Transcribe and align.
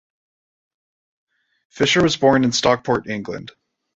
Fischer 1.69 2.01
was 2.01 2.17
born 2.17 2.43
in 2.43 2.51
Stockport, 2.51 3.07
England. 3.07 3.51